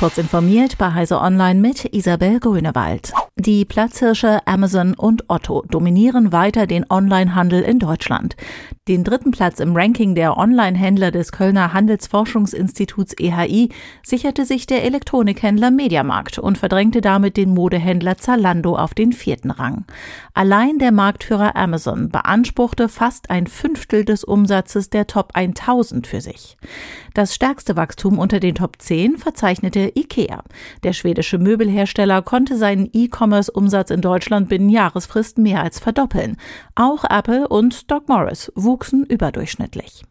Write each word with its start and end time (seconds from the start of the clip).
Kurz 0.00 0.16
informiert 0.16 0.78
bei 0.78 0.94
Heise 0.94 1.20
Online 1.20 1.60
mit 1.60 1.84
Isabel 1.92 2.40
Grünewald. 2.40 3.12
Die 3.36 3.66
Platzhirsche 3.66 4.40
Amazon 4.46 4.94
und 4.94 5.28
Otto 5.28 5.62
dominieren 5.68 6.32
weiter 6.32 6.66
den 6.66 6.86
Onlinehandel 6.88 7.60
in 7.60 7.78
Deutschland. 7.78 8.34
Den 8.90 9.04
dritten 9.04 9.30
Platz 9.30 9.60
im 9.60 9.76
Ranking 9.76 10.16
der 10.16 10.36
Online-Händler 10.36 11.12
des 11.12 11.30
Kölner 11.30 11.72
Handelsforschungsinstituts 11.72 13.14
EHI 13.20 13.68
sicherte 14.02 14.44
sich 14.44 14.66
der 14.66 14.82
Elektronikhändler 14.82 15.70
Mediamarkt 15.70 16.40
und 16.40 16.58
verdrängte 16.58 17.00
damit 17.00 17.36
den 17.36 17.54
Modehändler 17.54 18.16
Zalando 18.16 18.74
auf 18.74 18.92
den 18.92 19.12
vierten 19.12 19.52
Rang. 19.52 19.84
Allein 20.34 20.78
der 20.80 20.90
Marktführer 20.90 21.54
Amazon 21.54 22.08
beanspruchte 22.08 22.88
fast 22.88 23.30
ein 23.30 23.46
Fünftel 23.46 24.04
des 24.04 24.24
Umsatzes 24.24 24.90
der 24.90 25.06
Top 25.06 25.30
1000 25.34 26.08
für 26.08 26.20
sich. 26.20 26.56
Das 27.14 27.32
stärkste 27.32 27.76
Wachstum 27.76 28.18
unter 28.18 28.40
den 28.40 28.56
Top 28.56 28.82
10 28.82 29.18
verzeichnete 29.18 29.92
IKEA. 29.94 30.42
Der 30.82 30.94
schwedische 30.94 31.38
Möbelhersteller 31.38 32.22
konnte 32.22 32.56
seinen 32.56 32.90
E-Commerce-Umsatz 32.92 33.92
in 33.92 34.00
Deutschland 34.00 34.48
binnen 34.48 34.68
Jahresfrist 34.68 35.38
mehr 35.38 35.62
als 35.62 35.78
verdoppeln. 35.78 36.36
Auch 36.74 37.04
Apple 37.08 37.46
und 37.46 37.88
Doc 37.88 38.08
Morris 38.08 38.50
wuchsen 38.56 38.79
überdurchschnittlich. 39.04 40.04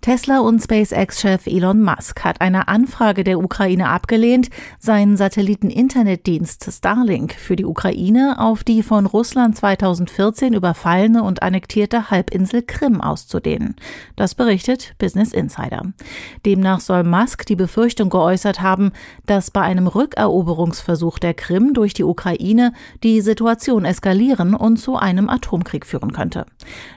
Tesla 0.00 0.40
und 0.40 0.62
SpaceX-Chef 0.62 1.46
Elon 1.46 1.82
Musk 1.82 2.24
hat 2.24 2.40
eine 2.40 2.68
Anfrage 2.68 3.22
der 3.22 3.38
Ukraine 3.38 3.90
abgelehnt, 3.90 4.48
seinen 4.78 5.18
Satelliten-Internetdienst 5.18 6.72
Starlink 6.72 7.34
für 7.34 7.54
die 7.54 7.66
Ukraine 7.66 8.36
auf 8.38 8.64
die 8.64 8.82
von 8.82 9.04
Russland 9.04 9.58
2014 9.58 10.54
überfallene 10.54 11.22
und 11.22 11.42
annektierte 11.42 12.10
Halbinsel 12.10 12.62
Krim 12.62 13.02
auszudehnen. 13.02 13.76
Das 14.16 14.34
berichtet 14.34 14.94
Business 14.98 15.34
Insider. 15.34 15.82
Demnach 16.46 16.80
soll 16.80 17.04
Musk 17.04 17.44
die 17.44 17.56
Befürchtung 17.56 18.08
geäußert 18.08 18.62
haben, 18.62 18.92
dass 19.26 19.50
bei 19.50 19.60
einem 19.60 19.86
Rückeroberungsversuch 19.86 21.18
der 21.18 21.34
Krim 21.34 21.74
durch 21.74 21.92
die 21.92 22.04
Ukraine 22.04 22.72
die 23.02 23.20
Situation 23.20 23.84
eskalieren 23.84 24.54
und 24.54 24.78
zu 24.78 24.96
einem 24.96 25.28
Atomkrieg 25.28 25.84
führen 25.84 26.12
könnte. 26.12 26.46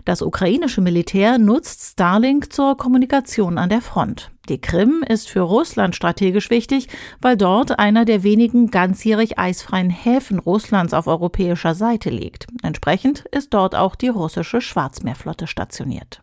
Das 0.06 0.22
ukrainische 0.22 0.80
Militär 0.80 1.38
nutzt 1.38 1.82
Starlink 1.92 2.54
zur 2.54 2.78
an 2.96 3.70
der 3.70 3.82
Front. 3.82 4.32
Die 4.50 4.60
Krim 4.60 5.04
ist 5.08 5.30
für 5.30 5.42
Russland 5.42 5.96
strategisch 5.96 6.50
wichtig, 6.50 6.90
weil 7.22 7.38
dort 7.38 7.80
einer 7.80 8.06
der 8.06 8.24
wenigen 8.24 8.72
ganzjährig 8.72 9.40
eisfreien 9.40 9.90
Häfen 9.90 10.40
Russlands 10.40 10.94
auf 10.94 11.08
europäischer 11.08 11.76
Seite 11.76 12.10
liegt. 12.10 12.48
Entsprechend 12.62 13.26
ist 13.32 13.54
dort 13.54 13.76
auch 13.76 13.96
die 13.96 14.10
russische 14.10 14.62
Schwarzmeerflotte 14.62 15.48
stationiert. 15.48 16.22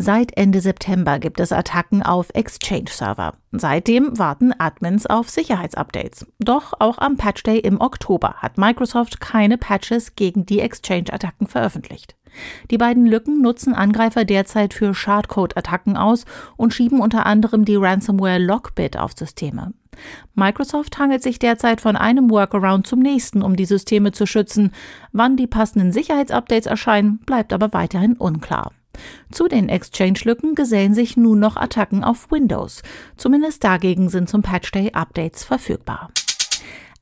Seit 0.00 0.36
Ende 0.36 0.60
September 0.60 1.18
gibt 1.18 1.40
es 1.40 1.50
Attacken 1.50 2.04
auf 2.04 2.28
Exchange-Server. 2.32 3.34
Seitdem 3.50 4.16
warten 4.16 4.52
Admins 4.56 5.06
auf 5.06 5.28
Sicherheitsupdates. 5.28 6.26
Doch 6.38 6.72
auch 6.78 6.98
am 6.98 7.16
Patch 7.16 7.42
Day 7.42 7.58
im 7.58 7.80
Oktober 7.80 8.34
hat 8.38 8.58
Microsoft 8.58 9.20
keine 9.20 9.58
Patches 9.58 10.14
gegen 10.14 10.46
die 10.46 10.60
Exchange-Attacken 10.60 11.48
veröffentlicht. 11.48 12.14
Die 12.70 12.78
beiden 12.78 13.06
Lücken 13.06 13.40
nutzen 13.40 13.74
Angreifer 13.74 14.24
derzeit 14.24 14.74
für 14.74 14.94
Shardcode-Attacken 14.94 15.96
aus 15.96 16.24
und 16.56 16.74
schieben 16.74 17.00
unter 17.00 17.26
anderem 17.26 17.64
die 17.64 17.76
Ransomware 17.76 18.38
Lockbit 18.38 18.96
auf 18.96 19.12
Systeme. 19.12 19.72
Microsoft 20.34 20.98
hangelt 20.98 21.22
sich 21.22 21.38
derzeit 21.38 21.80
von 21.80 21.96
einem 21.96 22.30
Workaround 22.30 22.86
zum 22.86 23.00
nächsten, 23.00 23.42
um 23.42 23.56
die 23.56 23.64
Systeme 23.64 24.12
zu 24.12 24.26
schützen. 24.26 24.72
Wann 25.12 25.36
die 25.36 25.46
passenden 25.46 25.92
Sicherheitsupdates 25.92 26.66
erscheinen, 26.66 27.18
bleibt 27.18 27.52
aber 27.52 27.72
weiterhin 27.72 28.14
unklar. 28.14 28.72
Zu 29.30 29.48
den 29.48 29.68
Exchange-Lücken 29.68 30.54
gesellen 30.54 30.94
sich 30.94 31.16
nun 31.16 31.38
noch 31.38 31.56
Attacken 31.56 32.04
auf 32.04 32.30
Windows. 32.30 32.82
Zumindest 33.16 33.62
dagegen 33.62 34.08
sind 34.08 34.28
zum 34.28 34.42
Patch 34.42 34.70
Day 34.72 34.92
Updates 34.92 35.44
verfügbar. 35.44 36.10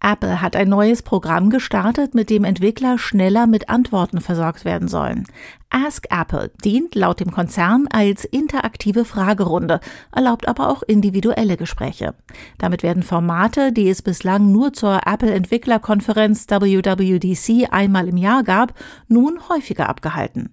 Apple 0.06 0.40
hat 0.40 0.54
ein 0.54 0.68
neues 0.68 1.02
Programm 1.02 1.50
gestartet, 1.50 2.14
mit 2.14 2.30
dem 2.30 2.44
Entwickler 2.44 2.96
schneller 2.96 3.48
mit 3.48 3.68
Antworten 3.68 4.20
versorgt 4.20 4.64
werden 4.64 4.86
sollen. 4.86 5.24
Ask 5.68 6.06
Apple 6.10 6.52
dient 6.64 6.94
laut 6.94 7.18
dem 7.18 7.32
Konzern 7.32 7.88
als 7.90 8.24
interaktive 8.24 9.04
Fragerunde, 9.04 9.80
erlaubt 10.14 10.46
aber 10.46 10.68
auch 10.68 10.84
individuelle 10.84 11.56
Gespräche. 11.56 12.14
Damit 12.58 12.84
werden 12.84 13.02
Formate, 13.02 13.72
die 13.72 13.88
es 13.88 14.00
bislang 14.00 14.52
nur 14.52 14.72
zur 14.72 15.00
Apple 15.06 15.34
Entwicklerkonferenz 15.34 16.46
WWDC 16.46 17.72
einmal 17.72 18.06
im 18.06 18.16
Jahr 18.16 18.44
gab, 18.44 18.74
nun 19.08 19.40
häufiger 19.48 19.88
abgehalten. 19.88 20.50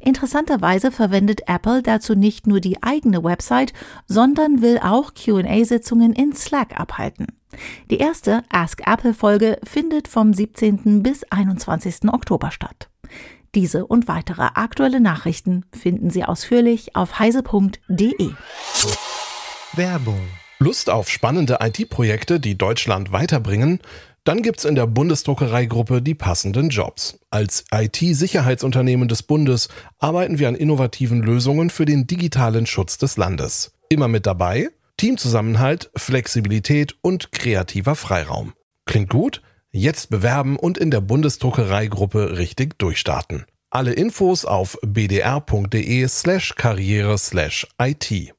Interessanterweise 0.00 0.90
verwendet 0.90 1.42
Apple 1.46 1.82
dazu 1.82 2.16
nicht 2.16 2.48
nur 2.48 2.58
die 2.58 2.82
eigene 2.82 3.22
Website, 3.22 3.72
sondern 4.06 4.62
will 4.62 4.80
auch 4.82 5.14
QA-Sitzungen 5.14 6.12
in 6.12 6.32
Slack 6.32 6.78
abhalten. 6.78 7.26
Die 7.90 7.98
erste 7.98 8.42
Ask 8.50 8.82
Apple 8.86 9.14
Folge 9.14 9.58
findet 9.64 10.08
vom 10.08 10.32
17. 10.32 11.02
bis 11.02 11.24
21. 11.24 12.08
Oktober 12.12 12.50
statt. 12.50 12.88
Diese 13.54 13.86
und 13.86 14.08
weitere 14.08 14.42
aktuelle 14.54 15.00
Nachrichten 15.00 15.64
finden 15.72 16.10
Sie 16.10 16.24
ausführlich 16.24 16.94
auf 16.94 17.18
heise.de. 17.18 18.30
Werbung. 19.74 20.20
Lust 20.58 20.90
auf 20.90 21.08
spannende 21.08 21.58
IT-Projekte, 21.60 22.40
die 22.40 22.56
Deutschland 22.56 23.12
weiterbringen? 23.12 23.80
Dann 24.24 24.42
gibt's 24.42 24.64
in 24.64 24.74
der 24.74 24.86
Bundesdruckereigruppe 24.86 26.02
die 26.02 26.14
passenden 26.14 26.70
Jobs. 26.70 27.20
Als 27.30 27.64
IT-Sicherheitsunternehmen 27.72 29.06
des 29.06 29.22
Bundes 29.22 29.68
arbeiten 29.98 30.38
wir 30.38 30.48
an 30.48 30.56
innovativen 30.56 31.22
Lösungen 31.22 31.70
für 31.70 31.84
den 31.84 32.06
digitalen 32.06 32.66
Schutz 32.66 32.98
des 32.98 33.16
Landes. 33.16 33.72
Immer 33.88 34.08
mit 34.08 34.26
dabei 34.26 34.70
Teamzusammenhalt, 34.96 35.90
Flexibilität 35.96 36.96
und 37.02 37.32
kreativer 37.32 37.94
Freiraum. 37.94 38.54
Klingt 38.84 39.10
gut? 39.10 39.42
Jetzt 39.70 40.10
bewerben 40.10 40.56
und 40.56 40.78
in 40.78 40.90
der 40.90 41.00
Bundesdruckereigruppe 41.00 42.38
richtig 42.38 42.78
durchstarten. 42.78 43.44
Alle 43.70 43.92
Infos 43.92 44.44
auf 44.44 44.78
bdr.de 44.86 46.08
slash 46.08 46.54
karriere 46.54 47.18
slash 47.18 47.66
IT. 47.78 48.35